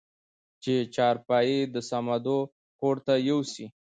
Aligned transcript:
چې 0.63 0.73
چارپايي 0.95 1.59
د 1.73 1.75
صمدو 1.89 2.39
کورته 2.79 3.13
يوسې؟ 3.29 3.65